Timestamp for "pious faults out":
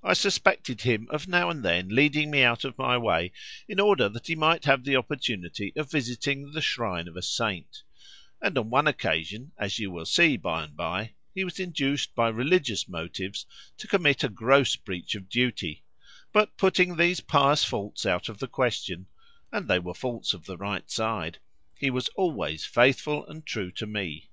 17.18-18.28